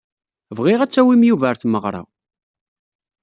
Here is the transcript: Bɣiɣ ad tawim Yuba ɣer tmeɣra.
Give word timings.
Bɣiɣ 0.57 0.79
ad 0.81 0.91
tawim 0.91 1.21
Yuba 1.25 1.45
ɣer 1.47 1.55
tmeɣra. 1.57 2.01